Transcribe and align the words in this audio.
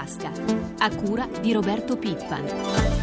tasca, 0.00 0.30
a 0.78 0.90
cura 0.94 1.28
di 1.40 1.52
Roberto 1.52 1.96
Pippan. 1.96 2.99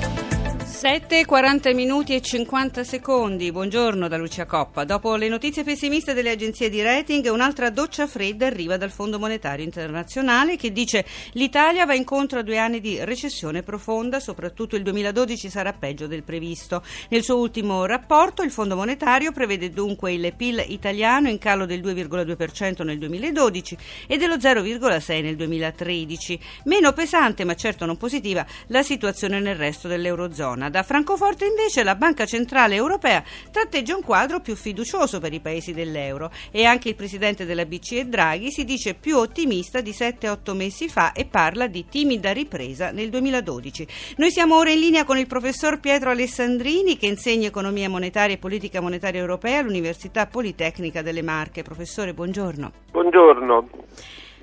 7, 0.78 1.26
40 1.26 1.74
minuti 1.74 2.14
e 2.14 2.22
50 2.22 2.84
secondi. 2.84 3.52
Buongiorno 3.52 4.08
da 4.08 4.16
Lucia 4.16 4.46
Coppa. 4.46 4.84
Dopo 4.84 5.16
le 5.16 5.28
notizie 5.28 5.64
pessimiste 5.64 6.14
delle 6.14 6.30
agenzie 6.30 6.70
di 6.70 6.84
rating, 6.84 7.28
un'altra 7.32 7.72
doccia 7.72 8.06
fredda 8.06 8.46
arriva 8.46 8.78
dal 8.78 8.92
Fondo 8.92 9.18
Monetario 9.18 9.66
Internazionale 9.66 10.56
che 10.56 10.72
dice 10.72 11.04
l'Italia 11.32 11.88
va 11.88 11.96
incontro 11.96 12.38
a 12.38 12.44
due 12.44 12.60
anni 12.60 12.80
di 12.80 13.04
recessione 13.04 13.64
profonda, 13.64 14.20
soprattutto 14.20 14.76
il 14.76 14.84
2012 14.84 15.50
sarà 15.50 15.74
peggio 15.74 16.06
del 16.06 16.22
previsto. 16.22 16.84
Nel 17.10 17.24
suo 17.24 17.38
ultimo 17.38 17.88
rapporto 17.88 18.44
il 18.44 18.52
Fondo 18.52 18.76
Monetario 18.76 19.32
prevede 19.32 19.72
dunque 19.72 20.14
il 20.14 20.32
PIL 20.38 20.64
italiano 20.68 21.28
in 21.28 21.40
calo 21.40 21.66
del 21.66 21.82
2,2% 21.82 22.84
nel 22.84 23.00
2012 23.00 23.78
e 24.06 24.18
dello 24.18 24.36
0,6% 24.36 25.24
nel 25.24 25.36
2013. 25.38 26.40
Meno 26.66 26.94
pesante, 26.94 27.46
ma 27.46 27.56
certo 27.56 27.88
non 27.88 27.98
positiva, 27.98 28.46
la 28.68 28.84
situazione 28.84 29.40
nel 29.40 29.56
resto 29.56 29.88
dell'Eurozona. 29.88 30.66
Da 30.70 30.84
Francoforte 30.84 31.46
invece 31.46 31.84
la 31.84 31.96
Banca 31.96 32.26
Centrale 32.26 32.76
Europea 32.76 33.24
tratteggia 33.52 33.96
un 33.96 34.02
quadro 34.02 34.40
più 34.40 34.56
fiducioso 34.56 35.20
per 35.20 35.34
i 35.34 35.40
paesi 35.40 35.74
dell'euro 35.74 36.30
e 36.52 36.66
anche 36.66 36.90
il 36.90 36.96
presidente 36.96 37.46
della 37.46 37.66
BCE 37.66 38.08
Draghi 38.08 38.52
si 38.52 38.66
dice 38.66 38.94
più 38.94 39.18
ottimista 39.18 39.82
di 39.82 39.92
7-8 39.92 40.56
mesi 40.56 40.90
fa 40.90 41.14
e 41.14 41.26
parla 41.26 41.68
di 41.68 41.86
timida 41.88 42.32
ripresa 42.32 42.92
nel 42.92 43.10
2012. 43.10 43.88
Noi 44.18 44.32
siamo 44.32 44.58
ora 44.58 44.72
in 44.72 44.80
linea 44.80 45.06
con 45.06 45.18
il 45.18 45.28
professor 45.28 45.80
Pietro 45.80 46.10
Alessandrini 46.10 46.98
che 46.98 47.08
insegna 47.08 47.48
economia 47.48 47.90
monetaria 47.90 48.36
e 48.36 48.40
politica 48.40 48.82
monetaria 48.82 49.20
europea 49.20 49.60
all'Università 49.60 50.28
Politecnica 50.28 51.02
delle 51.02 51.22
Marche. 51.22 51.64
Professore, 51.64 52.14
buongiorno. 52.14 52.72
Buongiorno. 52.92 53.70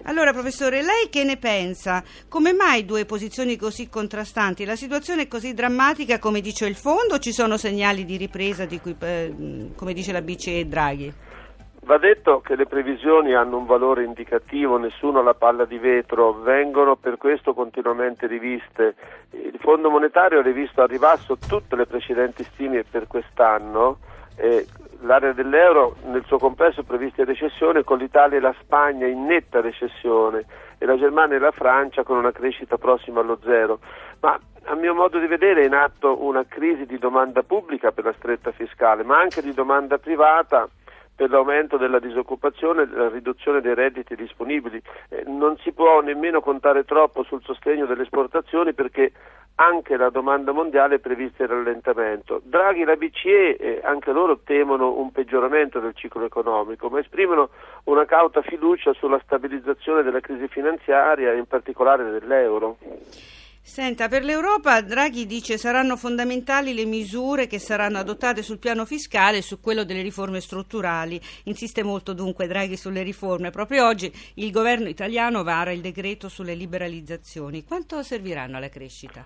Allora, 0.06 0.32
professore, 0.32 0.82
lei 0.82 1.08
che 1.10 1.24
ne 1.24 1.38
pensa? 1.38 2.02
Come 2.28 2.52
mai 2.52 2.84
due 2.84 3.06
posizioni 3.06 3.56
così 3.56 3.88
contrastanti? 3.88 4.66
La 4.66 4.76
situazione 4.76 5.22
è 5.22 5.28
così 5.28 5.54
drammatica 5.54 6.18
come 6.18 6.42
dice 6.42 6.66
il 6.66 6.74
fondo 6.74 7.14
o 7.14 7.18
ci 7.18 7.32
sono 7.32 7.56
segnali 7.56 8.04
di 8.04 8.18
ripresa 8.18 8.66
di 8.66 8.80
cui, 8.80 8.94
eh, 9.00 9.34
come 9.74 9.94
dice 9.94 10.12
la 10.12 10.20
BCE 10.20 10.68
Draghi? 10.68 11.12
Va 11.84 11.96
detto 11.96 12.40
che 12.40 12.54
le 12.54 12.66
previsioni 12.66 13.34
hanno 13.34 13.56
un 13.56 13.64
valore 13.64 14.04
indicativo, 14.04 14.76
nessuno 14.76 15.20
ha 15.20 15.22
la 15.22 15.34
palla 15.34 15.64
di 15.64 15.78
vetro, 15.78 16.32
vengono 16.32 16.96
per 16.96 17.16
questo 17.16 17.54
continuamente 17.54 18.26
riviste. 18.26 18.96
Il 19.30 19.58
Fondo 19.58 19.88
Monetario 19.88 20.40
ha 20.40 20.42
rivisto 20.42 20.82
a 20.82 20.86
ribasso 20.86 21.38
tutte 21.38 21.76
le 21.76 21.86
precedenti 21.86 22.44
stime 22.44 22.84
per 22.84 23.06
quest'anno. 23.06 23.98
Eh, 24.36 24.66
l'area 25.00 25.32
dell'euro 25.32 25.96
nel 26.06 26.24
suo 26.26 26.38
complesso 26.38 26.80
è 26.80 26.84
prevista 26.84 27.20
in 27.20 27.28
recessione 27.28 27.84
con 27.84 27.98
l'Italia 27.98 28.38
e 28.38 28.40
la 28.40 28.54
Spagna 28.60 29.06
in 29.06 29.26
netta 29.26 29.60
recessione 29.60 30.44
e 30.78 30.86
la 30.86 30.96
Germania 30.96 31.36
e 31.36 31.40
la 31.40 31.50
Francia 31.50 32.02
con 32.02 32.16
una 32.16 32.32
crescita 32.32 32.76
prossima 32.78 33.20
allo 33.20 33.38
zero. 33.42 33.80
Ma 34.20 34.38
a 34.64 34.74
mio 34.74 34.94
modo 34.94 35.18
di 35.18 35.26
vedere 35.26 35.62
è 35.62 35.66
in 35.66 35.74
atto 35.74 36.24
una 36.24 36.44
crisi 36.46 36.86
di 36.86 36.98
domanda 36.98 37.42
pubblica 37.42 37.92
per 37.92 38.04
la 38.04 38.14
stretta 38.16 38.50
fiscale, 38.52 39.04
ma 39.04 39.18
anche 39.18 39.42
di 39.42 39.52
domanda 39.52 39.98
privata 39.98 40.68
per 41.14 41.30
l'aumento 41.30 41.76
della 41.76 42.00
disoccupazione 42.00 42.82
e 42.82 42.86
la 42.86 43.08
riduzione 43.08 43.60
dei 43.60 43.74
redditi 43.74 44.16
disponibili. 44.16 44.82
Eh, 45.10 45.22
non 45.26 45.56
si 45.58 45.72
può 45.72 46.00
nemmeno 46.00 46.40
contare 46.40 46.84
troppo 46.84 47.22
sul 47.22 47.42
sostegno 47.44 47.86
delle 47.86 48.02
esportazioni 48.02 48.72
perché 48.72 49.12
anche 49.56 49.96
la 49.96 50.10
domanda 50.10 50.52
mondiale 50.52 50.96
è 50.96 50.98
prevista 50.98 51.44
in 51.44 51.50
rallentamento. 51.50 52.40
Draghi 52.44 52.82
e 52.82 52.84
la 52.84 52.96
BCE, 52.96 53.56
eh, 53.56 53.80
anche 53.84 54.10
loro 54.10 54.40
temono 54.44 54.98
un 54.98 55.12
peggioramento 55.12 55.78
del 55.78 55.94
ciclo 55.94 56.24
economico, 56.24 56.88
ma 56.88 56.98
esprimono 56.98 57.50
una 57.84 58.04
cauta 58.04 58.42
fiducia 58.42 58.92
sulla 58.94 59.20
stabilizzazione 59.22 60.02
della 60.02 60.20
crisi 60.20 60.48
finanziaria 60.48 61.32
in 61.32 61.46
particolare 61.46 62.10
dell'euro. 62.10 62.78
Senta, 63.66 64.08
per 64.08 64.24
l'Europa 64.24 64.82
Draghi 64.82 65.24
dice 65.24 65.56
saranno 65.56 65.96
fondamentali 65.96 66.74
le 66.74 66.84
misure 66.84 67.46
che 67.46 67.58
saranno 67.58 67.96
adottate 67.96 68.42
sul 68.42 68.58
piano 68.58 68.84
fiscale 68.84 69.38
e 69.38 69.42
su 69.42 69.58
quello 69.58 69.84
delle 69.84 70.02
riforme 70.02 70.40
strutturali. 70.40 71.18
Insiste 71.44 71.82
molto 71.82 72.12
dunque 72.12 72.46
Draghi 72.46 72.76
sulle 72.76 73.02
riforme. 73.02 73.48
Proprio 73.48 73.86
oggi 73.86 74.12
il 74.34 74.52
governo 74.52 74.88
italiano 74.88 75.42
vara 75.42 75.72
il 75.72 75.80
decreto 75.80 76.28
sulle 76.28 76.52
liberalizzazioni. 76.54 77.64
Quanto 77.64 78.02
serviranno 78.02 78.58
alla 78.58 78.68
crescita? 78.68 79.24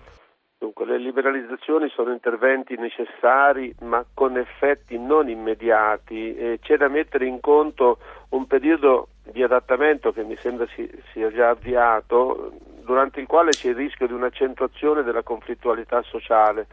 Dunque, 0.57 0.85
le 0.85 0.99
liberalizzazioni 0.99 1.89
sono 1.89 2.13
interventi 2.13 2.75
necessari 2.77 3.75
ma 3.81 4.05
con 4.13 4.37
effetti 4.37 4.97
non 4.97 5.29
immediati. 5.29 6.33
Eh, 6.35 6.59
c'è 6.61 6.77
da 6.77 6.87
mettere 6.87 7.27
in 7.27 7.41
conto 7.41 7.99
un 8.29 8.47
periodo 8.47 9.09
di 9.31 9.43
adattamento 9.43 10.13
che 10.13 10.23
mi 10.23 10.37
sembra 10.37 10.65
si, 10.73 10.89
sia 11.11 11.29
già 11.29 11.49
avviato 11.49 12.53
durante 12.89 13.19
il 13.19 13.27
quale 13.27 13.51
c'è 13.51 13.69
il 13.69 13.75
rischio 13.75 14.07
di 14.07 14.13
un'accentuazione 14.13 15.03
della 15.03 15.21
conflittualità 15.21 16.01
sociale. 16.01 16.65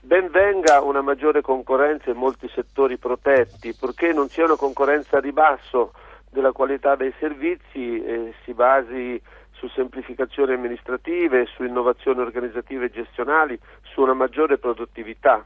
Ben 0.00 0.30
venga 0.30 0.80
una 0.80 1.02
maggiore 1.02 1.42
concorrenza 1.42 2.08
in 2.08 2.16
molti 2.16 2.48
settori 2.54 2.96
protetti, 2.96 3.74
purché 3.74 4.14
non 4.14 4.30
sia 4.30 4.46
una 4.46 4.56
concorrenza 4.56 5.18
a 5.18 5.20
ribasso 5.20 5.92
della 6.30 6.52
qualità 6.52 6.96
dei 6.96 7.12
servizi 7.18 8.02
e 8.02 8.32
si 8.44 8.54
basi 8.54 9.20
su 9.50 9.68
semplificazioni 9.68 10.54
amministrative, 10.54 11.44
su 11.44 11.62
innovazioni 11.64 12.20
organizzative 12.20 12.86
e 12.86 12.90
gestionali, 12.90 13.58
su 13.82 14.00
una 14.00 14.14
maggiore 14.14 14.56
produttività. 14.56 15.44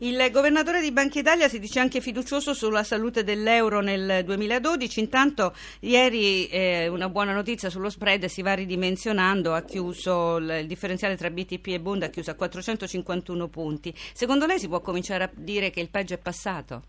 Il 0.00 0.30
governatore 0.30 0.80
di 0.80 0.92
Banca 0.92 1.18
Italia 1.18 1.48
si 1.48 1.58
dice 1.58 1.80
anche 1.80 2.00
fiducioso 2.00 2.54
sulla 2.54 2.84
salute 2.84 3.24
dell'euro 3.24 3.80
nel 3.80 4.22
2012. 4.24 5.00
Intanto 5.00 5.52
ieri 5.80 6.46
eh, 6.46 6.86
una 6.86 7.08
buona 7.08 7.34
notizia 7.34 7.68
sullo 7.68 7.90
spread 7.90 8.26
si 8.26 8.40
va 8.40 8.54
ridimensionando, 8.54 9.54
ha 9.54 9.62
chiuso 9.62 10.36
il 10.36 10.66
differenziale 10.68 11.16
tra 11.16 11.30
BTP 11.30 11.66
e 11.66 11.80
Bund 11.80 12.04
ha 12.04 12.10
chiuso 12.10 12.30
a 12.30 12.34
451 12.34 13.48
punti. 13.48 13.92
Secondo 13.96 14.46
lei 14.46 14.60
si 14.60 14.68
può 14.68 14.80
cominciare 14.80 15.24
a 15.24 15.30
dire 15.34 15.70
che 15.70 15.80
il 15.80 15.90
peggio 15.90 16.14
è 16.14 16.18
passato? 16.18 16.82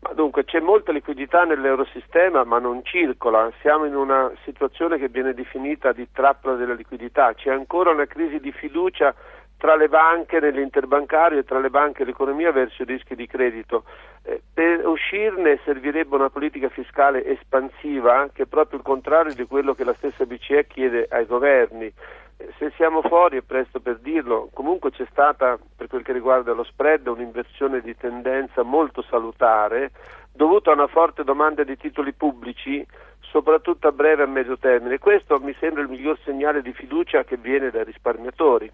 Ma 0.00 0.12
dunque 0.12 0.44
c'è 0.44 0.60
molta 0.60 0.92
liquidità 0.92 1.44
nell'eurosistema 1.44 2.44
ma 2.44 2.58
non 2.58 2.84
circola, 2.84 3.50
siamo 3.62 3.86
in 3.86 3.96
una 3.96 4.30
situazione 4.44 4.98
che 4.98 5.08
viene 5.08 5.32
definita 5.32 5.92
di 5.92 6.06
trappola 6.12 6.56
della 6.56 6.74
liquidità, 6.74 7.32
c'è 7.32 7.50
ancora 7.50 7.90
una 7.90 8.04
crisi 8.04 8.38
di 8.38 8.52
fiducia 8.52 9.14
tra 9.58 9.74
le 9.74 9.88
banche 9.88 10.38
nell'interbancario 10.38 11.40
e 11.40 11.44
tra 11.44 11.58
le 11.58 11.68
banche 11.68 12.02
e 12.02 12.06
l'economia 12.06 12.52
verso 12.52 12.82
i 12.82 12.86
rischi 12.86 13.16
di 13.16 13.26
credito. 13.26 13.84
Eh, 14.22 14.40
per 14.54 14.86
uscirne 14.86 15.60
servirebbe 15.64 16.14
una 16.14 16.30
politica 16.30 16.68
fiscale 16.68 17.24
espansiva 17.24 18.28
che 18.32 18.44
è 18.44 18.46
proprio 18.46 18.78
il 18.78 18.84
contrario 18.84 19.34
di 19.34 19.44
quello 19.46 19.74
che 19.74 19.84
la 19.84 19.94
stessa 19.94 20.24
BCE 20.24 20.66
chiede 20.68 21.08
ai 21.10 21.26
governi. 21.26 21.92
Eh, 22.36 22.52
se 22.56 22.70
siamo 22.76 23.02
fuori, 23.02 23.38
è 23.38 23.42
presto 23.42 23.80
per 23.80 23.98
dirlo, 23.98 24.48
comunque 24.54 24.92
c'è 24.92 25.06
stata 25.10 25.58
per 25.76 25.88
quel 25.88 26.04
che 26.04 26.12
riguarda 26.12 26.52
lo 26.52 26.62
spread 26.62 27.08
un'inversione 27.08 27.80
di 27.80 27.96
tendenza 27.96 28.62
molto 28.62 29.02
salutare 29.02 29.90
dovuta 30.38 30.70
a 30.70 30.74
una 30.74 30.86
forte 30.86 31.24
domanda 31.24 31.64
di 31.64 31.76
titoli 31.76 32.12
pubblici 32.12 32.86
soprattutto 33.30 33.88
a 33.88 33.92
breve 33.92 34.22
e 34.22 34.26
a 34.26 34.28
medio 34.28 34.58
termine. 34.58 34.98
Questo 34.98 35.38
mi 35.38 35.54
sembra 35.58 35.82
il 35.82 35.88
miglior 35.88 36.18
segnale 36.24 36.62
di 36.62 36.72
fiducia 36.72 37.24
che 37.24 37.36
viene 37.36 37.70
dai 37.70 37.84
risparmiatori. 37.84 38.70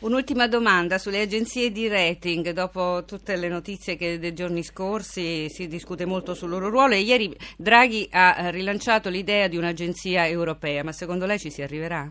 Un'ultima 0.00 0.46
domanda 0.48 0.98
sulle 0.98 1.22
agenzie 1.22 1.70
di 1.70 1.88
rating, 1.88 2.50
dopo 2.50 3.04
tutte 3.06 3.36
le 3.36 3.48
notizie 3.48 3.96
che 3.96 4.18
dei 4.18 4.32
giorni 4.32 4.62
scorsi 4.62 5.48
si 5.48 5.66
discute 5.66 6.04
molto 6.06 6.34
sul 6.34 6.50
loro 6.50 6.68
ruolo 6.68 6.94
e 6.94 7.00
ieri 7.00 7.34
Draghi 7.56 8.08
ha 8.12 8.50
rilanciato 8.50 9.08
l'idea 9.08 9.48
di 9.48 9.56
un'agenzia 9.56 10.26
europea, 10.26 10.84
ma 10.84 10.92
secondo 10.92 11.26
lei 11.26 11.38
ci 11.38 11.50
si 11.50 11.62
arriverà? 11.62 12.08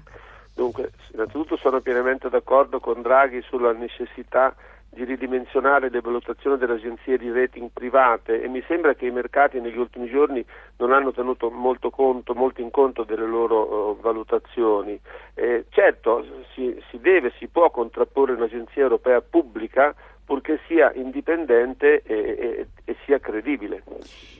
Dunque, 0.54 0.92
innanzitutto 1.14 1.58
sono 1.58 1.82
pienamente 1.82 2.30
d'accordo 2.30 2.80
con 2.80 3.02
Draghi 3.02 3.42
sulla 3.42 3.74
necessità 3.74 4.56
di 4.96 5.04
ridimensionare 5.04 5.90
le 5.90 6.00
valutazioni 6.00 6.58
delle 6.58 6.76
agenzie 6.76 7.18
di 7.18 7.30
rating 7.30 7.70
private 7.72 8.42
e 8.42 8.48
mi 8.48 8.64
sembra 8.66 8.94
che 8.96 9.06
i 9.06 9.12
mercati 9.12 9.60
negli 9.60 9.78
ultimi 9.78 10.10
giorni 10.10 10.44
non 10.78 10.94
hanno 10.94 11.12
tenuto 11.12 11.52
molto, 11.52 11.90
conto, 11.90 12.34
molto 12.34 12.62
in 12.62 12.72
conto 12.72 13.04
delle 13.04 13.28
loro 13.28 13.92
uh, 13.92 14.00
valutazioni. 14.00 14.98
Eh, 15.34 15.66
certo, 15.70 16.26
si, 16.54 16.82
si 16.90 16.98
deve, 17.00 17.34
si 17.38 17.48
può 17.48 17.70
contrapporre 17.70 18.34
un'agenzia 18.34 18.84
europea 18.84 19.22
pubblica 19.22 19.94
purché 20.24 20.60
sia 20.66 20.92
indipendente 20.94 22.02
e, 22.02 22.16
e, 22.16 22.68
e, 22.86 22.96
sia 23.06 23.20
credibile. 23.20 23.84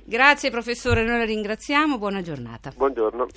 Grazie 0.06 0.50
professore, 0.50 1.04
noi 1.04 1.18
la 1.18 1.26
ringraziamo, 1.26 1.98
buona 1.98 2.22
giornata. 2.22 2.72
Buongiorno. 2.76 3.28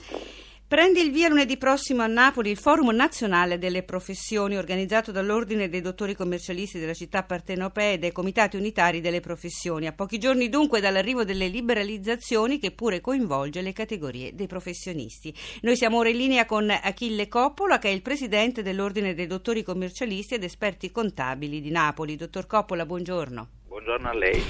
Prende 0.68 1.00
il 1.00 1.10
via 1.10 1.30
lunedì 1.30 1.56
prossimo 1.56 2.02
a 2.02 2.06
Napoli 2.06 2.50
il 2.50 2.58
Forum 2.58 2.94
Nazionale 2.94 3.56
delle 3.56 3.84
Professioni 3.84 4.58
organizzato 4.58 5.10
dall'Ordine 5.10 5.70
dei 5.70 5.80
Dottori 5.80 6.14
Commercialisti 6.14 6.78
della 6.78 6.92
città 6.92 7.22
partenopee 7.22 7.94
e 7.94 7.98
dai 7.98 8.12
Comitati 8.12 8.58
Unitari 8.58 9.00
delle 9.00 9.20
Professioni. 9.20 9.86
A 9.86 9.94
pochi 9.94 10.18
giorni 10.18 10.50
dunque 10.50 10.82
dall'arrivo 10.82 11.24
delle 11.24 11.48
liberalizzazioni 11.48 12.58
che 12.58 12.72
pure 12.72 13.00
coinvolge 13.00 13.62
le 13.62 13.72
categorie 13.72 14.34
dei 14.34 14.46
professionisti. 14.46 15.34
Noi 15.62 15.74
siamo 15.74 15.96
ora 15.96 16.10
in 16.10 16.18
linea 16.18 16.44
con 16.44 16.68
Achille 16.68 17.28
Coppola 17.28 17.78
che 17.78 17.88
è 17.88 17.92
il 17.92 18.02
presidente 18.02 18.62
dell'Ordine 18.62 19.14
dei 19.14 19.26
Dottori 19.26 19.62
Commercialisti 19.62 20.34
ed 20.34 20.44
Esperti 20.44 20.90
Contabili 20.90 21.62
di 21.62 21.70
Napoli. 21.70 22.14
Dottor 22.14 22.46
Coppola, 22.46 22.84
buongiorno. 22.84 23.48
Buongiorno 23.68 24.06
a 24.06 24.14
lei. 24.14 24.42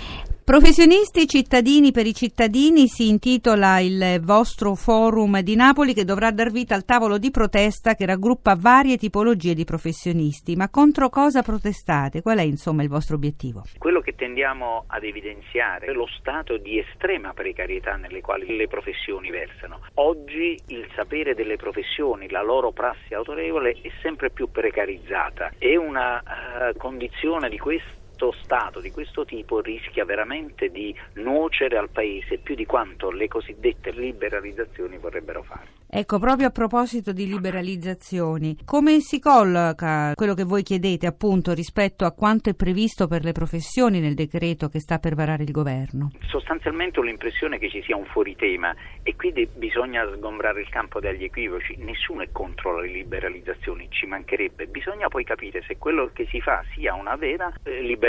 Professionisti 0.48 1.26
cittadini 1.26 1.92
per 1.92 2.06
i 2.06 2.14
cittadini 2.14 2.86
si 2.86 3.10
intitola 3.10 3.80
il 3.80 4.18
vostro 4.22 4.74
forum 4.74 5.40
di 5.40 5.54
Napoli 5.54 5.92
che 5.92 6.06
dovrà 6.06 6.30
dar 6.30 6.50
vita 6.50 6.74
al 6.74 6.86
tavolo 6.86 7.18
di 7.18 7.30
protesta 7.30 7.92
che 7.92 8.06
raggruppa 8.06 8.56
varie 8.58 8.96
tipologie 8.96 9.52
di 9.52 9.64
professionisti. 9.64 10.56
Ma 10.56 10.70
contro 10.70 11.10
cosa 11.10 11.42
protestate? 11.42 12.22
Qual 12.22 12.38
è 12.38 12.42
insomma 12.44 12.82
il 12.82 12.88
vostro 12.88 13.16
obiettivo? 13.16 13.64
Quello 13.76 14.00
che 14.00 14.14
tendiamo 14.14 14.84
ad 14.86 15.04
evidenziare 15.04 15.88
è 15.88 15.92
lo 15.92 16.06
stato 16.18 16.56
di 16.56 16.78
estrema 16.78 17.34
precarietà 17.34 17.96
nelle 17.96 18.22
quali 18.22 18.56
le 18.56 18.68
professioni 18.68 19.28
versano. 19.28 19.80
Oggi 19.96 20.58
il 20.68 20.88
sapere 20.96 21.34
delle 21.34 21.56
professioni, 21.56 22.30
la 22.30 22.42
loro 22.42 22.72
prassi 22.72 23.12
autorevole 23.12 23.76
è 23.82 23.90
sempre 24.00 24.30
più 24.30 24.50
precarizzata. 24.50 25.52
È 25.58 25.76
una 25.76 26.22
uh, 26.22 26.74
condizione 26.78 27.50
di 27.50 27.58
questo 27.58 27.97
questo 28.18 28.34
Stato 28.42 28.80
di 28.80 28.90
questo 28.90 29.24
tipo 29.24 29.60
rischia 29.60 30.04
veramente 30.04 30.70
di 30.70 30.94
nuocere 31.14 31.78
al 31.78 31.90
Paese 31.90 32.38
più 32.38 32.56
di 32.56 32.66
quanto 32.66 33.10
le 33.10 33.28
cosiddette 33.28 33.92
liberalizzazioni 33.92 34.98
vorrebbero 34.98 35.42
fare. 35.44 35.76
Ecco, 35.90 36.18
proprio 36.18 36.48
a 36.48 36.50
proposito 36.50 37.12
di 37.12 37.26
liberalizzazioni, 37.26 38.58
come 38.64 39.00
si 39.00 39.20
colloca 39.20 40.12
quello 40.14 40.34
che 40.34 40.44
voi 40.44 40.62
chiedete 40.62 41.06
appunto 41.06 41.54
rispetto 41.54 42.04
a 42.04 42.12
quanto 42.12 42.50
è 42.50 42.54
previsto 42.54 43.06
per 43.06 43.24
le 43.24 43.32
professioni 43.32 44.00
nel 44.00 44.14
decreto 44.14 44.68
che 44.68 44.80
sta 44.80 44.98
per 44.98 45.14
varare 45.14 45.44
il 45.44 45.50
governo? 45.52 46.10
Sostanzialmente 46.26 46.98
ho 46.98 47.02
l'impressione 47.02 47.58
che 47.58 47.70
ci 47.70 47.82
sia 47.82 47.96
un 47.96 48.04
fuoritema 48.06 48.74
e 49.02 49.14
quindi 49.16 49.46
bisogna 49.46 50.06
sgombrare 50.14 50.60
il 50.60 50.68
campo 50.68 51.00
dagli 51.00 51.24
equivoci. 51.24 51.76
Nessuno 51.78 52.22
è 52.22 52.28
contro 52.32 52.80
le 52.80 52.88
liberalizzazioni, 52.88 53.86
ci 53.90 54.06
mancherebbe. 54.06 54.66
Bisogna 54.66 55.08
poi 55.08 55.24
capire 55.24 55.62
se 55.66 55.78
quello 55.78 56.10
che 56.12 56.26
si 56.30 56.40
fa 56.40 56.62
sia 56.74 56.94
una 56.94 57.16
vera 57.16 57.52
eh, 57.62 57.80
liberalizzazione 57.80 58.07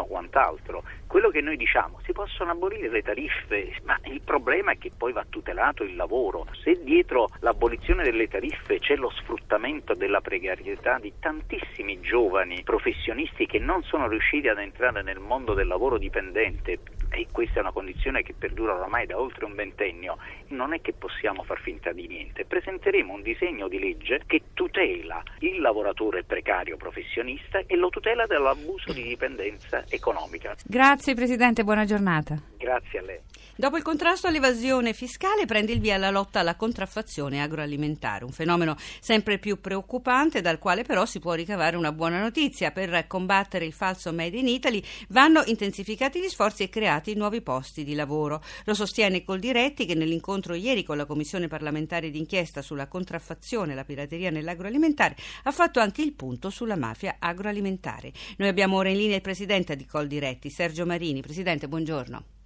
o 0.00 0.06
quant'altro. 0.06 0.82
Quello 1.06 1.30
che 1.30 1.40
noi 1.40 1.56
diciamo, 1.56 2.00
si 2.04 2.12
possono 2.12 2.50
abolire 2.50 2.88
le 2.88 3.02
tariffe, 3.02 3.74
ma 3.84 3.98
il 4.04 4.20
problema 4.20 4.72
è 4.72 4.78
che 4.78 4.90
poi 4.96 5.12
va 5.12 5.24
tutelato 5.28 5.82
il 5.82 5.96
lavoro. 5.96 6.46
Se 6.62 6.78
dietro 6.82 7.28
l'abolizione 7.40 8.02
delle 8.02 8.28
tariffe 8.28 8.78
c'è 8.78 8.96
lo 8.96 9.10
sfruttamento 9.10 9.94
della 9.94 10.20
precarietà 10.20 10.98
di 10.98 11.12
tantissimi 11.18 12.00
giovani 12.00 12.62
professionisti 12.62 13.46
che 13.46 13.58
non 13.58 13.82
sono 13.82 14.08
riusciti 14.08 14.48
ad 14.48 14.58
entrare 14.58 15.02
nel 15.02 15.18
mondo 15.18 15.54
del 15.54 15.66
lavoro 15.66 15.98
dipendente, 15.98 16.78
e 17.10 17.26
questa 17.30 17.58
è 17.58 17.60
una 17.60 17.72
condizione 17.72 18.22
che 18.22 18.34
perdura 18.36 18.74
oramai 18.74 19.06
da 19.06 19.18
oltre 19.18 19.44
un 19.44 19.54
ventennio, 19.54 20.18
non 20.48 20.72
è 20.72 20.80
che 20.80 20.92
possiamo 20.92 21.42
far 21.42 21.60
finta 21.60 21.92
di 21.92 22.06
niente. 22.06 22.44
Presenteremo 22.44 23.12
un 23.12 23.22
disegno 23.22 23.68
di 23.68 23.78
legge 23.78 24.22
che 24.26 24.42
tutela 24.54 25.22
il 25.40 25.60
lavoratore 25.60 26.24
precario 26.24 26.76
professionista 26.76 27.60
e 27.66 27.76
lo 27.76 27.88
tutela 27.88 28.26
dall'abuso 28.26 28.92
di 28.92 29.02
dipendenza 29.02 29.84
economica. 29.88 30.54
Grazie. 30.64 30.66
Grazie 30.68 31.14
Presidente, 31.14 31.64
buona 31.64 31.84
giornata. 31.84 32.36
Grazie 32.56 32.98
a 32.98 33.02
lei. 33.02 33.20
Dopo 33.60 33.76
il 33.76 33.82
contrasto 33.82 34.28
all'evasione 34.28 34.92
fiscale 34.92 35.44
prende 35.44 35.72
il 35.72 35.80
via 35.80 35.96
la 35.96 36.10
lotta 36.10 36.38
alla 36.38 36.54
contraffazione 36.54 37.42
agroalimentare, 37.42 38.24
un 38.24 38.30
fenomeno 38.30 38.76
sempre 39.00 39.40
più 39.40 39.60
preoccupante 39.60 40.40
dal 40.40 40.60
quale 40.60 40.84
però 40.84 41.04
si 41.04 41.18
può 41.18 41.32
ricavare 41.32 41.76
una 41.76 41.90
buona 41.90 42.20
notizia. 42.20 42.70
Per 42.70 43.08
combattere 43.08 43.64
il 43.64 43.72
falso 43.72 44.12
Made 44.12 44.38
in 44.38 44.46
Italy 44.46 44.80
vanno 45.08 45.42
intensificati 45.44 46.20
gli 46.20 46.28
sforzi 46.28 46.62
e 46.62 46.68
creati 46.68 47.16
nuovi 47.16 47.42
posti 47.42 47.82
di 47.82 47.96
lavoro. 47.96 48.44
Lo 48.64 48.74
sostiene 48.74 49.24
Coldiretti 49.24 49.86
che 49.86 49.96
nell'incontro 49.96 50.54
ieri 50.54 50.84
con 50.84 50.96
la 50.96 51.04
Commissione 51.04 51.48
parlamentare 51.48 52.10
d'inchiesta 52.10 52.62
sulla 52.62 52.86
contraffazione 52.86 53.72
e 53.72 53.74
la 53.74 53.84
pirateria 53.84 54.30
nell'agroalimentare 54.30 55.16
ha 55.42 55.50
fatto 55.50 55.80
anche 55.80 56.02
il 56.02 56.12
punto 56.12 56.50
sulla 56.50 56.76
mafia 56.76 57.16
agroalimentare. 57.18 58.12
Noi 58.36 58.46
abbiamo 58.46 58.76
ora 58.76 58.90
in 58.90 58.98
linea 58.98 59.16
il 59.16 59.22
presidente 59.22 59.74
di 59.74 59.84
Coldiretti, 59.84 60.48
Sergio 60.48 60.86
Marini. 60.86 61.22
Presidente, 61.22 61.66
buongiorno. 61.66 62.37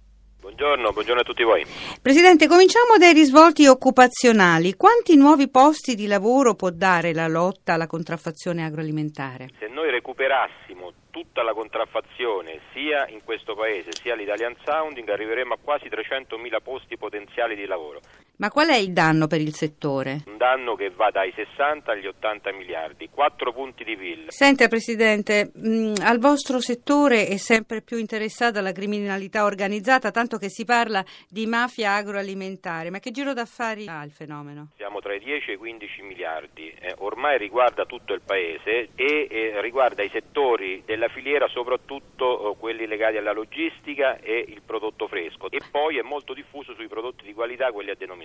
Buongiorno, 0.43 0.91
buongiorno, 0.91 1.21
a 1.21 1.23
tutti 1.23 1.43
voi. 1.43 1.65
Presidente, 2.01 2.49
cominciamo 2.49 2.97
dai 2.97 3.13
risvolti 3.13 3.65
occupazionali. 3.65 4.75
Quanti 4.75 5.15
nuovi 5.15 5.49
posti 5.49 5.95
di 5.95 6.05
lavoro 6.05 6.53
può 6.53 6.69
dare 6.69 7.13
la 7.13 7.29
lotta 7.29 7.75
alla 7.75 7.87
contraffazione 7.87 8.65
agroalimentare? 8.65 9.47
Se 9.57 9.67
noi 9.67 9.89
recuperassimo 9.89 10.91
tutta 11.11 11.43
la 11.43 11.53
contraffazione 11.53 12.59
sia 12.73 13.07
in 13.07 13.23
questo 13.23 13.55
paese 13.55 13.93
sia 13.93 14.15
l'Italian 14.15 14.55
Sounding 14.65 15.07
arriveremo 15.07 15.53
a 15.53 15.57
quasi 15.63 15.87
300.000 15.87 16.61
posti 16.61 16.97
potenziali 16.97 17.55
di 17.55 17.65
lavoro. 17.65 18.01
Ma 18.37 18.49
qual 18.49 18.69
è 18.69 18.75
il 18.75 18.91
danno 18.93 19.27
per 19.27 19.41
il 19.41 19.53
settore? 19.53 20.23
Un 20.25 20.37
danno 20.37 20.75
che 20.75 20.89
va 20.89 21.11
dai 21.11 21.31
60 21.35 21.91
agli 21.91 22.07
80 22.07 22.51
miliardi, 22.53 23.09
4 23.09 23.53
punti 23.53 23.83
di 23.83 23.95
PIL. 23.95 24.25
Senta 24.29 24.67
Presidente, 24.67 25.51
mh, 25.53 25.69
mm, 25.69 25.93
al 26.01 26.17
vostro 26.17 26.59
settore 26.59 27.27
è 27.27 27.37
sempre 27.37 27.81
più 27.81 27.97
interessata 27.97 28.61
la 28.61 28.71
criminalità 28.71 29.43
organizzata, 29.43 30.09
tanto 30.09 30.37
che 30.37 30.49
si 30.49 30.65
parla 30.65 31.03
di 31.29 31.45
mafia 31.45 31.93
agroalimentare, 31.93 32.89
ma 32.89 32.97
che 32.99 33.11
giro 33.11 33.33
d'affari 33.33 33.85
ha 33.87 34.03
il 34.03 34.11
fenomeno? 34.11 34.69
Siamo 34.77 34.99
tra 34.99 35.13
i 35.13 35.19
10 35.19 35.51
e 35.51 35.53
i 35.53 35.57
15 35.57 36.01
miliardi, 36.01 36.73
eh, 36.79 36.95
ormai 36.97 37.37
riguarda 37.37 37.85
tutto 37.85 38.13
il 38.13 38.21
paese 38.25 38.89
e 38.95 39.27
eh, 39.29 39.61
riguarda 39.61 40.01
i 40.01 40.09
settori 40.09 40.81
della 40.85 41.03
della 41.03 41.09
filiera, 41.09 41.47
soprattutto 41.47 42.51
eh, 42.51 42.57
quelli 42.57 42.87
legati 42.87 43.17
alla 43.17 43.33
logistica 43.33 44.17
e 44.19 44.45
il 44.47 44.61
prodotto 44.65 45.07
fresco 45.07 45.49
e 45.49 45.59
poi 45.69 45.97
è 45.97 46.01
molto 46.01 46.33
diffuso 46.33 46.73
sui 46.75 46.87
prodotti 46.87 47.25
di 47.25 47.33
qualità, 47.33 47.71
quelli 47.71 47.89
a 47.89 47.95
denominazione. 47.95 48.22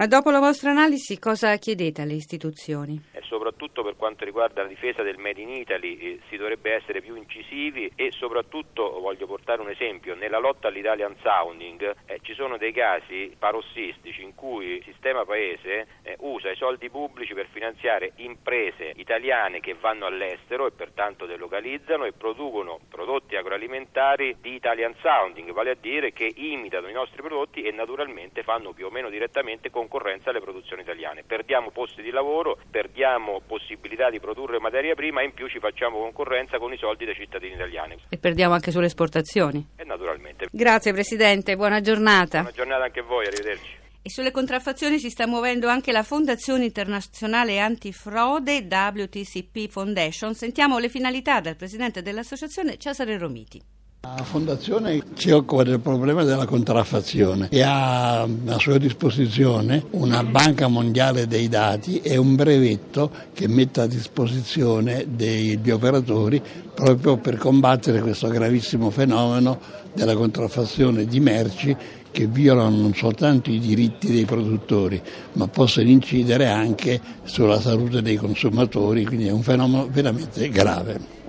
Ma 0.00 0.06
dopo 0.06 0.30
la 0.30 0.38
vostra 0.38 0.70
analisi 0.70 1.18
cosa 1.18 1.54
chiedete 1.56 2.00
alle 2.00 2.14
istituzioni? 2.14 2.98
E 3.12 3.20
soprattutto 3.20 3.82
per 3.82 3.96
quanto 3.96 4.24
riguarda 4.24 4.62
la 4.62 4.68
difesa 4.68 5.02
del 5.02 5.18
Made 5.18 5.42
in 5.42 5.50
Italy 5.50 5.98
eh, 5.98 6.20
si 6.30 6.38
dovrebbe 6.38 6.72
essere 6.72 7.02
più 7.02 7.16
incisivi 7.16 7.92
e 7.94 8.10
soprattutto 8.12 8.98
voglio 8.98 9.26
portare 9.26 9.60
un 9.60 9.68
esempio, 9.68 10.14
nella 10.14 10.38
lotta 10.38 10.68
all'Italian 10.68 11.16
Sounding 11.20 11.96
eh, 12.06 12.20
ci 12.22 12.32
sono 12.32 12.56
dei 12.56 12.72
casi 12.72 13.34
parossistici 13.38 14.22
in 14.22 14.34
cui 14.34 14.76
il 14.76 14.84
sistema 14.84 15.26
paese 15.26 15.86
eh, 16.02 16.16
usa 16.20 16.50
i 16.50 16.56
soldi 16.56 16.88
pubblici 16.88 17.34
per 17.34 17.48
finanziare 17.50 18.12
imprese 18.16 18.92
italiane 18.96 19.60
che 19.60 19.74
vanno 19.74 20.06
all'estero 20.06 20.66
e 20.66 20.70
pertanto 20.70 21.26
delocalizzano 21.26 22.06
e 22.06 22.12
producono 22.12 22.80
prodotti 22.88 23.36
agroalimentari 23.36 24.36
di 24.40 24.54
Italian 24.54 24.94
sounding, 25.02 25.52
vale 25.52 25.72
a 25.72 25.76
dire 25.78 26.12
che 26.12 26.32
imitano 26.34 26.88
i 26.88 26.94
nostri 26.94 27.20
prodotti 27.20 27.60
e 27.60 27.70
naturalmente 27.70 28.42
fanno 28.42 28.72
più 28.72 28.86
o 28.86 28.90
meno 28.90 29.09
direttamente 29.10 29.70
concorrenza 29.70 30.30
alle 30.30 30.40
produzioni 30.40 30.82
italiane. 30.82 31.24
Perdiamo 31.24 31.70
posti 31.70 32.02
di 32.02 32.10
lavoro, 32.10 32.58
perdiamo 32.70 33.40
possibilità 33.46 34.08
di 34.10 34.20
produrre 34.20 34.58
materia 34.58 34.94
prima 34.94 35.20
e 35.20 35.26
in 35.26 35.34
più 35.34 35.48
ci 35.48 35.58
facciamo 35.58 35.98
concorrenza 35.98 36.58
con 36.58 36.72
i 36.72 36.78
soldi 36.78 37.04
dei 37.04 37.14
cittadini 37.14 37.54
italiani. 37.54 37.96
E 38.08 38.18
perdiamo 38.18 38.54
anche 38.54 38.70
sulle 38.70 38.86
esportazioni. 38.86 39.66
E 39.76 39.84
naturalmente. 39.84 40.46
Grazie 40.50 40.92
Presidente, 40.92 41.56
buona 41.56 41.80
giornata. 41.80 42.40
Buona 42.40 42.54
giornata 42.54 42.84
anche 42.84 43.00
a 43.00 43.04
voi, 43.04 43.26
arrivederci. 43.26 43.78
E 44.02 44.08
sulle 44.08 44.30
contraffazioni 44.30 44.98
si 44.98 45.10
sta 45.10 45.26
muovendo 45.26 45.68
anche 45.68 45.92
la 45.92 46.02
Fondazione 46.02 46.64
Internazionale 46.64 47.58
Antifrode 47.58 48.66
WTCP 48.66 49.68
Foundation. 49.68 50.32
Sentiamo 50.32 50.78
le 50.78 50.88
finalità 50.88 51.40
dal 51.40 51.56
presidente 51.56 52.00
dell'associazione 52.00 52.78
Cesare 52.78 53.18
Romiti. 53.18 53.60
La 54.02 54.24
Fondazione 54.24 55.02
si 55.12 55.30
occupa 55.30 55.62
del 55.62 55.78
problema 55.78 56.24
della 56.24 56.46
contraffazione 56.46 57.48
e 57.50 57.60
ha 57.60 58.22
a 58.22 58.58
sua 58.58 58.78
disposizione 58.78 59.84
una 59.90 60.24
banca 60.24 60.68
mondiale 60.68 61.26
dei 61.26 61.50
dati 61.50 62.00
e 62.00 62.16
un 62.16 62.34
brevetto 62.34 63.10
che 63.34 63.46
mette 63.46 63.82
a 63.82 63.86
disposizione 63.86 65.04
degli 65.06 65.70
operatori 65.70 66.42
proprio 66.74 67.18
per 67.18 67.36
combattere 67.36 68.00
questo 68.00 68.28
gravissimo 68.28 68.88
fenomeno 68.88 69.60
della 69.92 70.14
contraffazione 70.14 71.04
di 71.04 71.20
merci 71.20 71.76
che 72.10 72.26
violano 72.26 72.76
non 72.76 72.94
soltanto 72.94 73.50
i 73.50 73.58
diritti 73.58 74.10
dei 74.10 74.24
produttori, 74.24 75.00
ma 75.34 75.46
possono 75.46 75.90
incidere 75.90 76.46
anche 76.48 76.98
sulla 77.24 77.60
salute 77.60 78.00
dei 78.00 78.16
consumatori, 78.16 79.04
quindi 79.04 79.26
è 79.26 79.30
un 79.30 79.42
fenomeno 79.42 79.86
veramente 79.90 80.48
grave. 80.48 81.19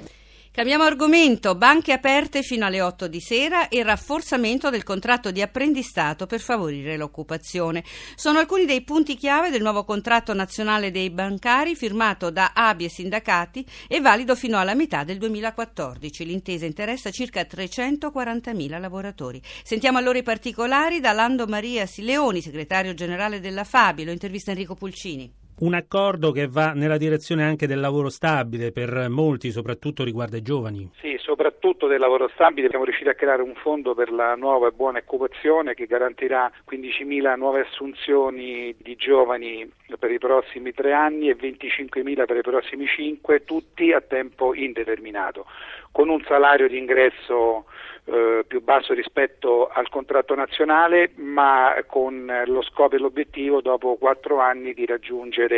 Cambiamo 0.53 0.83
argomento, 0.83 1.55
banche 1.55 1.93
aperte 1.93 2.41
fino 2.41 2.65
alle 2.65 2.81
8 2.81 3.07
di 3.07 3.21
sera 3.21 3.69
e 3.69 3.83
rafforzamento 3.83 4.69
del 4.69 4.83
contratto 4.83 5.31
di 5.31 5.41
apprendistato 5.41 6.27
per 6.27 6.41
favorire 6.41 6.97
l'occupazione. 6.97 7.85
Sono 8.15 8.39
alcuni 8.39 8.65
dei 8.65 8.81
punti 8.81 9.15
chiave 9.15 9.49
del 9.49 9.61
nuovo 9.61 9.85
contratto 9.85 10.33
nazionale 10.33 10.91
dei 10.91 11.09
bancari 11.09 11.73
firmato 11.73 12.31
da 12.31 12.51
ABI 12.53 12.83
e 12.83 12.89
sindacati 12.89 13.65
e 13.87 14.01
valido 14.01 14.35
fino 14.35 14.59
alla 14.59 14.75
metà 14.75 15.05
del 15.05 15.19
2014. 15.19 16.25
L'intesa 16.25 16.65
interessa 16.65 17.11
circa 17.11 17.43
340.000 17.43 18.77
lavoratori. 18.77 19.41
Sentiamo 19.63 19.99
allora 19.99 20.17
i 20.17 20.23
particolari 20.23 20.99
da 20.99 21.13
Lando 21.13 21.47
Maria 21.47 21.85
Sileoni, 21.85 22.41
segretario 22.41 22.93
generale 22.93 23.39
della 23.39 23.63
Fabi. 23.63 24.03
Lo 24.03 24.11
intervista 24.11 24.51
Enrico 24.51 24.75
Pulcini 24.75 25.40
un 25.61 25.73
accordo 25.73 26.31
che 26.31 26.47
va 26.47 26.73
nella 26.73 26.97
direzione 26.97 27.43
anche 27.43 27.67
del 27.67 27.79
lavoro 27.79 28.09
stabile 28.09 28.71
per 28.71 29.07
molti, 29.09 29.51
soprattutto 29.51 30.03
riguardo 30.03 30.35
ai 30.35 30.41
giovani. 30.41 30.89
Sì, 30.99 31.15
soprattutto 31.19 31.87
del 31.87 31.99
lavoro 31.99 32.29
stabile. 32.33 32.69
Siamo 32.69 32.83
riusciti 32.83 33.09
a 33.09 33.13
creare 33.13 33.41
un 33.41 33.53
fondo 33.55 33.93
per 33.93 34.11
la 34.11 34.35
nuova 34.35 34.67
e 34.67 34.71
buona 34.71 34.99
occupazione 34.99 35.73
che 35.73 35.85
garantirà 35.85 36.51
15.000 36.69 37.37
nuove 37.37 37.61
assunzioni 37.61 38.75
di 38.77 38.95
giovani 38.95 39.69
per 39.99 40.11
i 40.11 40.17
prossimi 40.17 40.73
tre 40.73 40.93
anni 40.93 41.29
e 41.29 41.35
25.000 41.35 42.25
per 42.25 42.37
i 42.37 42.41
prossimi 42.41 42.87
cinque, 42.87 43.43
tutti 43.43 43.91
a 43.91 44.01
tempo 44.01 44.53
indeterminato. 44.55 45.45
con 45.91 46.07
un 46.07 46.23
salario 46.25 46.69
di 46.69 46.77
ingresso 46.77 47.65
eh, 48.05 48.43
più 48.47 48.61
basso 48.61 48.93
rispetto 48.93 49.67
al 49.67 49.89
contratto 49.89 50.33
nazionale, 50.35 51.11
ma 51.15 51.75
con 51.85 52.31
lo 52.45 52.61
scopo 52.63 52.95
e 52.95 52.99
l'obiettivo 52.99 53.61
dopo 53.61 53.95
quattro 53.97 54.39
anni 54.39 54.73
di 54.73 54.85
raggiungere 54.85 55.50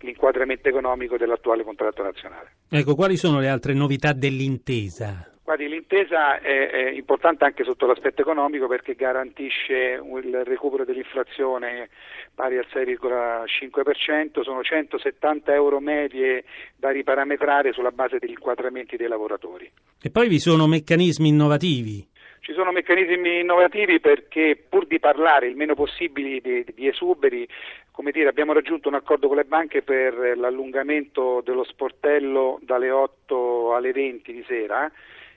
l'inquadramento 0.00 0.68
economico 0.68 1.16
dell'attuale 1.16 1.64
contratto 1.64 2.02
nazionale. 2.02 2.52
Ecco, 2.70 2.94
quali 2.94 3.16
sono 3.16 3.40
le 3.40 3.48
altre 3.48 3.74
novità 3.74 4.12
dell'intesa? 4.12 5.32
Guardi, 5.48 5.66
l'intesa 5.66 6.40
è, 6.40 6.68
è, 6.68 6.90
importante 6.90 7.44
anche 7.44 7.64
sotto 7.64 7.86
l'aspetto 7.86 8.20
economico 8.20 8.66
perché 8.66 8.94
garantisce 8.94 9.98
il 10.22 10.44
recupero 10.44 10.84
dell'inflazione 10.84 11.88
pari 12.34 12.58
al 12.58 12.66
6,5%, 12.70 14.42
sono 14.42 14.62
170 14.62 15.54
euro 15.54 15.80
medie 15.80 16.44
da 16.76 16.90
riparametrare 16.90 17.72
sulla 17.72 17.92
base 17.92 18.18
degli 18.18 18.32
inquadramenti 18.32 18.98
dei 18.98 19.08
lavoratori. 19.08 19.72
E 20.02 20.10
poi 20.10 20.28
vi 20.28 20.38
sono 20.38 20.66
meccanismi 20.66 21.28
innovativi. 21.28 22.06
Ci 22.48 22.54
sono 22.54 22.72
meccanismi 22.72 23.40
innovativi 23.40 24.00
perché 24.00 24.56
pur 24.56 24.86
di 24.86 24.98
parlare 24.98 25.48
il 25.48 25.54
meno 25.54 25.74
possibile 25.74 26.40
di, 26.40 26.64
di 26.74 26.88
esuberi, 26.88 27.46
come 27.90 28.10
dire, 28.10 28.30
abbiamo 28.30 28.54
raggiunto 28.54 28.88
un 28.88 28.94
accordo 28.94 29.28
con 29.28 29.36
le 29.36 29.44
banche 29.44 29.82
per 29.82 30.14
l'allungamento 30.34 31.42
dello 31.44 31.62
sportello 31.62 32.58
dalle 32.62 32.90
8 32.90 33.74
alle 33.74 33.92
20 33.92 34.32
di 34.32 34.42
sera 34.48 34.90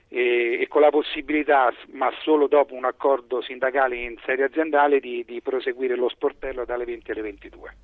e, 0.08 0.62
e, 0.62 0.68
con 0.68 0.80
la 0.80 0.88
possibilità, 0.88 1.70
ma 1.90 2.10
solo 2.22 2.46
dopo 2.46 2.72
un 2.72 2.86
accordo 2.86 3.42
sindacale 3.42 3.96
in 3.96 4.16
sede 4.24 4.44
aziendale, 4.44 4.98
di, 4.98 5.22
di 5.26 5.42
proseguire 5.42 5.96
lo 5.96 6.08
sportello 6.08 6.64
dalle 6.64 6.86
20 6.86 7.10
alle 7.10 7.20
22. 7.20 7.74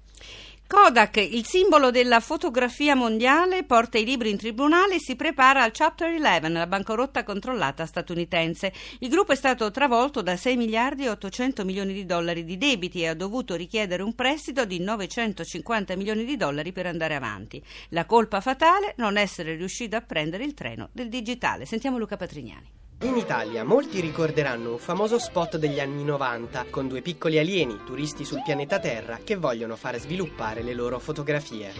Kodak, 0.68 1.16
il 1.16 1.46
simbolo 1.46 1.90
della 1.90 2.20
fotografia 2.20 2.94
mondiale, 2.94 3.64
porta 3.64 3.96
i 3.96 4.04
libri 4.04 4.28
in 4.28 4.36
tribunale 4.36 4.96
e 4.96 5.00
si 5.00 5.16
prepara 5.16 5.62
al 5.62 5.70
Chapter 5.72 6.12
11, 6.12 6.52
la 6.52 6.66
bancarotta 6.66 7.24
controllata 7.24 7.86
statunitense. 7.86 8.74
Il 8.98 9.08
gruppo 9.08 9.32
è 9.32 9.34
stato 9.34 9.70
travolto 9.70 10.20
da 10.20 10.36
6 10.36 10.58
miliardi 10.58 11.04
e 11.04 11.08
800 11.08 11.64
milioni 11.64 11.94
di 11.94 12.04
dollari 12.04 12.44
di 12.44 12.58
debiti 12.58 13.00
e 13.00 13.08
ha 13.08 13.14
dovuto 13.14 13.54
richiedere 13.54 14.02
un 14.02 14.14
prestito 14.14 14.66
di 14.66 14.78
950 14.78 15.96
milioni 15.96 16.26
di 16.26 16.36
dollari 16.36 16.70
per 16.70 16.84
andare 16.84 17.14
avanti. 17.14 17.64
La 17.88 18.04
colpa 18.04 18.42
fatale 18.42 18.92
non 18.98 19.16
essere 19.16 19.54
riuscito 19.54 19.96
a 19.96 20.02
prendere 20.02 20.44
il 20.44 20.52
treno 20.52 20.90
del 20.92 21.08
digitale. 21.08 21.64
Sentiamo 21.64 21.96
Luca 21.96 22.18
Patrignani. 22.18 22.77
In 23.02 23.16
Italia 23.16 23.62
molti 23.62 24.00
ricorderanno 24.00 24.72
un 24.72 24.78
famoso 24.78 25.20
spot 25.20 25.56
degli 25.56 25.78
anni 25.78 26.02
90 26.02 26.66
con 26.68 26.88
due 26.88 27.00
piccoli 27.00 27.38
alieni, 27.38 27.78
turisti 27.86 28.24
sul 28.24 28.42
pianeta 28.44 28.80
Terra, 28.80 29.20
che 29.22 29.36
vogliono 29.36 29.76
far 29.76 30.00
sviluppare 30.00 30.62
le 30.62 30.74
loro 30.74 30.98
fotografie. 30.98 31.72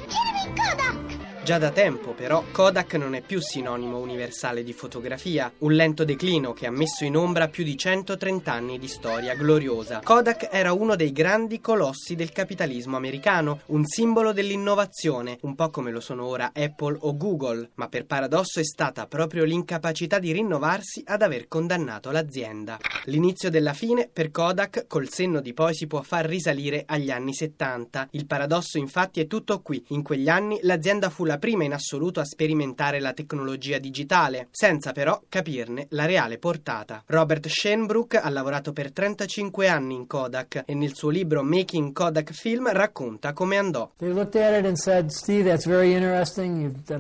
Già 1.49 1.57
da 1.57 1.71
tempo, 1.71 2.13
però, 2.13 2.45
Kodak 2.53 2.93
non 2.97 3.15
è 3.15 3.23
più 3.23 3.41
sinonimo 3.41 3.97
universale 3.97 4.63
di 4.63 4.75
fotografia, 4.75 5.51
un 5.61 5.73
lento 5.73 6.05
declino 6.05 6.53
che 6.53 6.67
ha 6.67 6.71
messo 6.71 7.07
in 7.07 7.17
ombra 7.17 7.49
più 7.49 7.65
di 7.65 7.75
130 7.75 8.53
anni 8.53 8.79
di 8.79 8.87
storia 8.87 9.35
gloriosa. 9.35 10.03
Kodak 10.05 10.51
era 10.53 10.75
uno 10.75 10.95
dei 10.95 11.11
grandi 11.11 11.59
colossi 11.63 12.17
del 12.17 12.33
capitalismo 12.33 12.99
americano, 12.99 13.61
un 13.69 13.87
simbolo 13.87 14.35
dell'innovazione, 14.35 15.39
un 15.41 15.55
po' 15.55 15.71
come 15.71 15.91
lo 15.91 16.01
sono 16.01 16.27
ora 16.27 16.53
Apple 16.55 16.99
o 17.01 17.17
Google, 17.17 17.71
ma 17.77 17.89
per 17.89 18.05
paradosso 18.05 18.61
è 18.61 18.65
stata 18.65 19.07
proprio 19.07 19.45
l'incapacità 19.45 20.19
di 20.19 20.33
rinnovarsi 20.33 21.03
ad 21.07 21.23
aver 21.23 21.49
condannato 21.49 22.11
l'azienda. 22.11 22.77
L'inizio 23.05 23.49
della 23.49 23.73
fine 23.73 24.11
per 24.13 24.31
Kodak 24.31 24.85
col 24.87 25.09
senno 25.09 25.41
di 25.41 25.55
poi 25.55 25.75
si 25.75 25.87
può 25.87 26.03
far 26.03 26.27
risalire 26.27 26.83
agli 26.87 27.11
anni 27.11 27.33
70. 27.33 28.09
Il 28.11 28.27
paradosso 28.27 28.77
infatti 28.77 29.21
è 29.21 29.27
tutto 29.27 29.63
qui. 29.63 29.83
In 29.89 30.03
quegli 30.03 30.29
anni 30.29 30.59
l'azienda 30.61 31.09
fu 31.09 31.25
la 31.25 31.37
prima 31.39 31.65
in 31.65 31.73
assoluto 31.73 32.21
a 32.21 32.25
sperimentare 32.25 33.01
la 33.01 33.13
tecnologia 33.13 33.79
digitale, 33.79 34.49
senza 34.51 34.93
però 34.93 35.21
capirne 35.29 35.87
la 35.91 36.05
reale 36.05 36.39
portata. 36.39 37.03
Robert 37.07 37.47
Shenbrook 37.49 38.15
ha 38.15 38.29
lavorato 38.29 38.73
per 38.73 38.93
35 38.93 39.69
anni 39.69 39.95
in 39.95 40.07
Kodak 40.07 40.65
e 40.67 40.75
nel 40.75 40.95
suo 40.95 41.11
libro 41.11 41.43
Making 41.43 41.93
Kodak 41.93 42.33
Film 42.33 42.71
racconta 42.71 43.33
come 43.33 43.57
andò. 43.57 43.91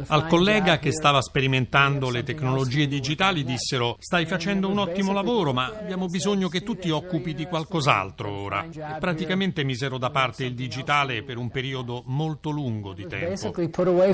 Al 0.07 0.26
collega 0.26 0.78
che 0.78 0.92
stava 0.92 1.21
sperimentando 1.21 2.11
le 2.11 2.23
tecnologie 2.23 2.87
digitali 2.87 3.45
dissero 3.45 3.97
Stai 3.99 4.26
facendo 4.26 4.68
un 4.68 4.78
ottimo 4.78 5.12
lavoro, 5.12 5.52
ma 5.52 5.66
abbiamo 5.66 6.07
bisogno 6.07 6.49
che 6.49 6.62
tu 6.62 6.76
ti 6.76 6.90
occupi 6.90 7.35
di 7.35 7.47
qualcos'altro 7.47 8.30
ora. 8.30 8.64
E 8.64 8.99
praticamente 8.99 9.64
misero 9.64 9.99
da 9.99 10.11
parte 10.11 10.45
il 10.45 10.54
digitale 10.54 11.23
per 11.23 11.37
un 11.37 11.50
periodo 11.50 12.02
molto 12.07 12.50
lungo 12.50 12.92
di 12.92 13.07
tempo. 13.07 13.52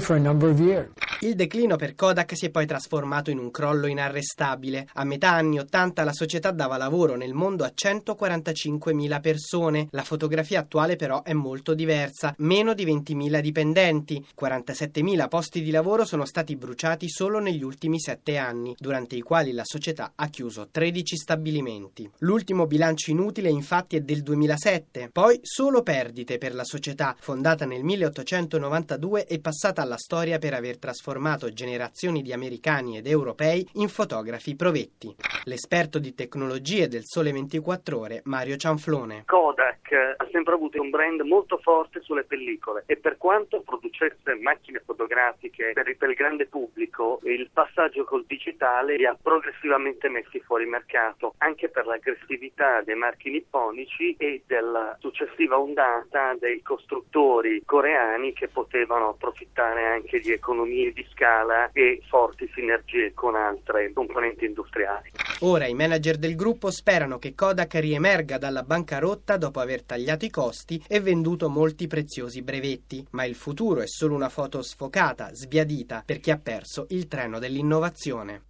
for 0.04 0.16
a 0.16 0.20
number 0.20 0.50
of 0.50 0.60
years. 0.60 0.90
Il 1.24 1.36
declino 1.36 1.76
per 1.76 1.94
Kodak 1.94 2.36
si 2.36 2.44
è 2.44 2.50
poi 2.50 2.66
trasformato 2.66 3.30
in 3.30 3.38
un 3.38 3.50
crollo 3.50 3.86
inarrestabile. 3.86 4.86
A 4.92 5.04
metà 5.04 5.30
anni 5.30 5.58
80 5.58 6.04
la 6.04 6.12
società 6.12 6.50
dava 6.50 6.76
lavoro 6.76 7.16
nel 7.16 7.32
mondo 7.32 7.64
a 7.64 7.72
145.000 7.74 9.20
persone. 9.22 9.88
La 9.92 10.02
fotografia 10.02 10.60
attuale 10.60 10.96
però 10.96 11.22
è 11.22 11.32
molto 11.32 11.72
diversa, 11.72 12.34
meno 12.40 12.74
di 12.74 12.84
20.000 12.84 13.40
dipendenti. 13.40 14.22
47.000 14.38 15.28
posti 15.28 15.62
di 15.62 15.70
lavoro 15.70 16.04
sono 16.04 16.26
stati 16.26 16.56
bruciati 16.56 17.08
solo 17.08 17.38
negli 17.38 17.62
ultimi 17.62 17.98
sette 17.98 18.36
anni, 18.36 18.76
durante 18.78 19.16
i 19.16 19.22
quali 19.22 19.52
la 19.52 19.64
società 19.64 20.12
ha 20.16 20.28
chiuso 20.28 20.68
13 20.70 21.16
stabilimenti. 21.16 22.10
L'ultimo 22.18 22.66
bilancio 22.66 23.10
inutile 23.10 23.48
infatti 23.48 23.96
è 23.96 24.02
del 24.02 24.22
2007, 24.22 25.08
poi 25.10 25.38
solo 25.40 25.82
perdite 25.82 26.36
per 26.36 26.54
la 26.54 26.64
società 26.64 27.16
fondata 27.18 27.64
nel 27.64 27.82
1892 27.82 29.24
e 29.24 29.40
passata 29.40 29.80
alla 29.80 29.96
storia 29.96 30.36
per 30.36 30.52
aver 30.52 30.76
trasformato 30.76 31.12
generazioni 31.52 32.22
di 32.22 32.32
americani 32.32 32.96
ed 32.96 33.06
europei 33.06 33.66
in 33.74 33.88
fotografi 33.88 34.56
provetti. 34.56 35.14
L'esperto 35.44 35.98
di 35.98 36.14
tecnologie 36.14 36.88
del 36.88 37.04
Sole 37.04 37.32
24 37.32 37.98
Ore, 37.98 38.20
Mario 38.24 38.56
Cianflone. 38.56 39.24
Kodak 39.26 39.92
ha 40.16 40.26
sempre 40.30 40.54
avuto 40.54 40.80
un 40.80 40.90
brand 40.90 41.20
molto 41.20 41.58
forte 41.58 42.00
sulle 42.00 42.24
pellicole 42.24 42.84
e 42.86 42.96
per 42.96 43.16
quanto 43.16 43.60
producesse 43.60 44.34
macchine 44.40 44.82
fotografiche 44.84 45.72
per 45.72 45.88
il, 45.88 46.14
grande 46.14 46.46
pubblico, 46.46 47.20
il 47.24 47.48
passaggio 47.52 48.04
col 48.04 48.24
digitale 48.26 48.96
li 48.96 49.06
ha 49.06 49.16
progressivamente 49.20 50.08
messi 50.08 50.40
fuori 50.40 50.66
mercato, 50.66 51.34
anche 51.38 51.68
per 51.68 51.86
l'aggressività 51.86 52.82
dei 52.82 52.94
marchi 52.94 53.30
nipponici 53.30 54.14
e 54.18 54.42
della 54.46 54.96
successiva 55.00 55.58
ondata 55.58 56.34
dei 56.38 56.62
costruttori 56.62 57.62
coreani 57.64 58.32
che 58.32 58.48
potevano 58.48 59.10
approfittare 59.10 59.86
anche 59.86 60.20
di 60.20 60.32
economie 60.32 60.92
di 60.94 61.06
scala 61.12 61.70
e 61.72 62.00
forti 62.08 62.48
sinergie 62.54 63.12
con 63.12 63.34
altre 63.34 63.92
componenti 63.92 64.46
industriali. 64.46 65.10
Ora 65.40 65.66
i 65.66 65.74
manager 65.74 66.16
del 66.16 66.36
gruppo 66.36 66.70
sperano 66.70 67.18
che 67.18 67.34
Kodak 67.34 67.74
riemerga 67.74 68.38
dalla 68.38 68.62
bancarotta 68.62 69.36
dopo 69.36 69.60
aver 69.60 69.82
tagliato 69.82 70.24
i 70.24 70.30
costi 70.30 70.82
e 70.88 71.00
venduto 71.00 71.50
molti 71.50 71.86
preziosi 71.86 72.40
brevetti, 72.40 73.04
ma 73.10 73.24
il 73.24 73.34
futuro 73.34 73.82
è 73.82 73.86
solo 73.86 74.14
una 74.14 74.30
foto 74.30 74.62
sfocata, 74.62 75.34
sbiadita, 75.34 76.02
per 76.06 76.20
chi 76.20 76.30
ha 76.30 76.38
perso 76.38 76.86
il 76.90 77.08
treno 77.08 77.38
dell'innovazione. 77.38 78.42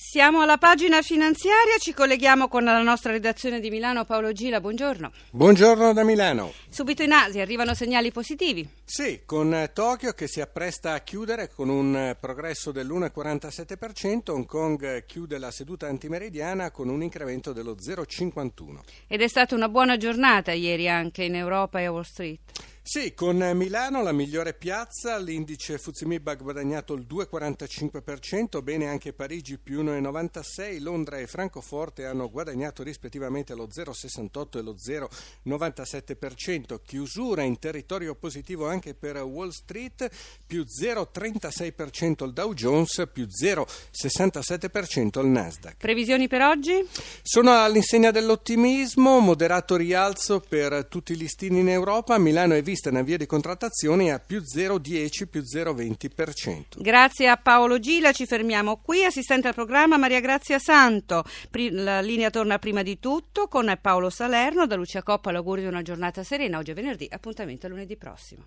Siamo 0.00 0.42
alla 0.42 0.58
pagina 0.58 1.02
finanziaria, 1.02 1.76
ci 1.80 1.92
colleghiamo 1.92 2.46
con 2.46 2.62
la 2.62 2.80
nostra 2.82 3.10
redazione 3.10 3.58
di 3.58 3.68
Milano, 3.68 4.04
Paolo 4.04 4.30
Gila, 4.30 4.60
buongiorno. 4.60 5.10
Buongiorno 5.30 5.92
da 5.92 6.04
Milano. 6.04 6.52
Subito 6.70 7.02
in 7.02 7.10
Asia 7.10 7.42
arrivano 7.42 7.74
segnali 7.74 8.12
positivi. 8.12 8.66
Sì, 8.84 9.22
con 9.26 9.68
Tokyo 9.74 10.12
che 10.12 10.28
si 10.28 10.40
appresta 10.40 10.92
a 10.92 11.00
chiudere 11.00 11.50
con 11.52 11.68
un 11.68 12.16
progresso 12.18 12.70
dell'1,47%, 12.70 14.30
Hong 14.30 14.46
Kong 14.46 15.04
chiude 15.04 15.36
la 15.36 15.50
seduta 15.50 15.88
antimeridiana 15.88 16.70
con 16.70 16.88
un 16.88 17.02
incremento 17.02 17.52
dello 17.52 17.74
0,51%. 17.74 18.78
Ed 19.08 19.20
è 19.20 19.26
stata 19.28 19.56
una 19.56 19.68
buona 19.68 19.96
giornata 19.96 20.52
ieri 20.52 20.88
anche 20.88 21.24
in 21.24 21.34
Europa 21.34 21.80
e 21.80 21.86
a 21.86 21.90
Wall 21.90 22.02
Street. 22.02 22.57
Sì, 22.90 23.12
con 23.12 23.36
Milano 23.52 24.02
la 24.02 24.12
migliore 24.12 24.54
piazza, 24.54 25.18
l'indice 25.18 25.76
Fuzimib 25.76 26.26
ha 26.26 26.34
guadagnato 26.36 26.94
il 26.94 27.04
2,45%, 27.06 28.62
bene 28.62 28.88
anche 28.88 29.12
Parigi 29.12 29.58
più 29.58 29.84
1,96%, 29.84 30.80
Londra 30.80 31.18
e 31.18 31.26
Francoforte 31.26 32.06
hanno 32.06 32.30
guadagnato 32.30 32.82
rispettivamente 32.82 33.54
lo 33.54 33.66
0,68% 33.66 34.56
e 34.56 34.62
lo 34.62 34.74
0,97%, 34.74 36.80
chiusura 36.82 37.42
in 37.42 37.58
territorio 37.58 38.14
positivo 38.14 38.66
anche 38.66 38.94
per 38.94 39.18
Wall 39.18 39.50
Street, 39.50 40.08
più 40.46 40.64
0,36% 40.64 42.24
il 42.24 42.32
Dow 42.32 42.54
Jones, 42.54 43.06
più 43.12 43.26
0,67% 43.26 45.20
il 45.20 45.26
Nasdaq. 45.26 45.76
Previsioni 45.76 46.26
per 46.26 46.40
oggi? 46.40 46.88
Sono 47.20 47.52
all'insegna 47.52 48.10
dell'ottimismo, 48.10 49.18
moderato 49.18 49.76
rialzo 49.76 50.40
per 50.40 50.86
tutti 50.86 51.12
i 51.12 51.18
listini 51.18 51.60
in 51.60 51.68
Europa, 51.68 52.16
Milano 52.16 52.54
è 52.54 52.62
vista 52.62 52.76
vista 52.78 52.90
una 52.90 53.02
via 53.02 53.16
di 53.16 53.26
contrattazione 53.26 54.12
a 54.12 54.20
più 54.20 54.40
0,10, 54.40 55.26
più 55.28 55.40
0,20%. 55.40 56.80
Grazie 56.80 57.28
a 57.28 57.36
Paolo 57.36 57.80
Gila, 57.80 58.12
ci 58.12 58.24
fermiamo 58.24 58.76
qui. 58.76 59.04
Assistente 59.04 59.48
al 59.48 59.54
programma 59.54 59.96
Maria 59.96 60.20
Grazia 60.20 60.60
Santo. 60.60 61.24
La 61.70 62.00
linea 62.00 62.30
torna 62.30 62.58
prima 62.58 62.82
di 62.82 63.00
tutto 63.00 63.48
con 63.48 63.76
Paolo 63.80 64.10
Salerno. 64.10 64.66
Da 64.66 64.76
Lucia 64.76 65.02
Coppa 65.02 65.32
l'augurio 65.32 65.64
di 65.64 65.70
una 65.70 65.82
giornata 65.82 66.22
serena. 66.22 66.58
Oggi 66.58 66.70
è 66.70 66.74
venerdì, 66.74 67.08
appuntamento 67.10 67.66
a 67.66 67.68
lunedì 67.68 67.96
prossimo. 67.96 68.44